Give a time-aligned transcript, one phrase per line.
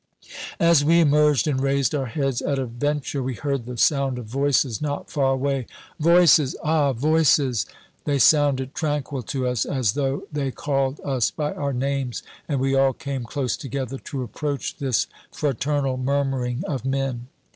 [0.59, 4.25] As we emerged and raised our heads at a venture we heard the sound of
[4.25, 5.67] voices not far away.
[5.99, 6.55] "Voices!
[6.63, 7.67] Ah, voices!"
[8.05, 12.73] They sounded tranquil to us, as though they called us by our names, and we
[12.73, 17.27] all came close together to approach this fraternal murmuring of men.